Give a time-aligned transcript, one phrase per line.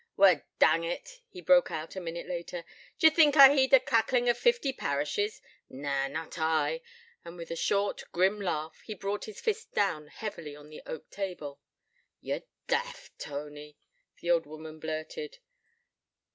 [0.17, 2.65] 'Wa dang it,' he broke out a minute later,
[2.97, 5.43] 'd'ye think I heed the cacklin' o' fifty parishes?
[5.69, 6.81] Na, not I,'
[7.23, 11.11] and, with a short, grim laugh, he brought his fist down heavily on the oak
[11.11, 11.61] table.
[12.19, 13.77] 'Ye're daft, Tony,'
[14.21, 15.37] the old woman blurted.